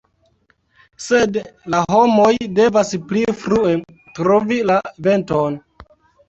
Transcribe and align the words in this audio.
Sed 1.07 1.35
la 1.73 1.81
homoj 1.95 2.31
devas 2.61 2.95
pli 3.11 3.21
frue 3.43 3.75
trovi 4.21 4.59
la 4.73 4.79
venton”". 5.11 5.61